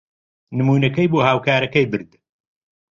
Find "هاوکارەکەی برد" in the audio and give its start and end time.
1.27-2.11